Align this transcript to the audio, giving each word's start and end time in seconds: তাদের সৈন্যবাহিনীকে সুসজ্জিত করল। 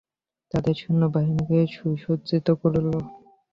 তাদের 0.51 0.75
সৈন্যবাহিনীকে 0.81 1.59
সুসজ্জিত 1.75 2.47
করল। 2.61 2.87